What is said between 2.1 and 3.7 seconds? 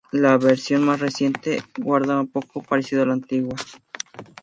poco parecido a la antigua.